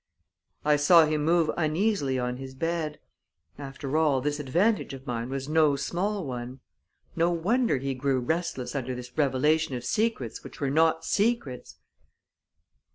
I 0.65 0.77
saw 0.77 1.05
him 1.05 1.23
move 1.23 1.51
uneasily 1.55 2.17
on 2.17 2.37
his 2.37 2.55
bed; 2.55 2.97
after 3.59 3.97
all, 3.97 4.19
this 4.19 4.39
advantage 4.39 4.95
of 4.95 5.05
mine 5.05 5.29
was 5.29 5.47
no 5.47 5.75
small 5.75 6.25
one. 6.25 6.59
No 7.15 7.29
wonder 7.29 7.77
he 7.77 7.93
grew 7.93 8.19
restless 8.19 8.73
under 8.73 8.95
this 8.95 9.15
revelation 9.15 9.75
of 9.75 9.85
secrets 9.85 10.43
which 10.43 10.59
were 10.59 10.71
not 10.71 11.05
secrets! 11.05 11.77